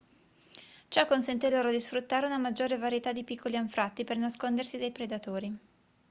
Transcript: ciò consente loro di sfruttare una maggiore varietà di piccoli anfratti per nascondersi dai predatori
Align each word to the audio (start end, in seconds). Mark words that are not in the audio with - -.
ciò 0.87 1.05
consente 1.05 1.51
loro 1.51 1.69
di 1.69 1.79
sfruttare 1.79 2.25
una 2.25 2.39
maggiore 2.39 2.75
varietà 2.75 3.13
di 3.13 3.23
piccoli 3.23 3.55
anfratti 3.55 4.03
per 4.03 4.17
nascondersi 4.17 4.79
dai 4.79 4.91
predatori 4.91 5.57